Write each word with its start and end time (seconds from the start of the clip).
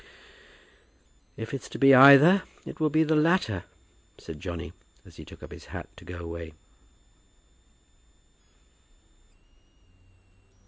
"If 1.37 1.53
it's 1.53 1.69
to 1.69 1.77
be 1.77 1.93
either, 1.93 2.41
it 2.65 2.79
will 2.79 2.89
be 2.89 3.03
the 3.03 3.15
latter," 3.15 3.65
said 4.17 4.39
Johnny 4.39 4.73
as 5.05 5.17
he 5.17 5.23
took 5.25 5.43
up 5.43 5.51
his 5.51 5.65
hat 5.65 5.95
to 5.97 6.03
go 6.03 6.17
away. 6.17 6.55